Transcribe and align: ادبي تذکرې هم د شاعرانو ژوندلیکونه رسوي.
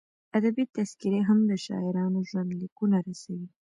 ادبي 0.37 0.63
تذکرې 0.75 1.21
هم 1.29 1.39
د 1.49 1.51
شاعرانو 1.65 2.19
ژوندلیکونه 2.29 2.97
رسوي. 3.07 3.47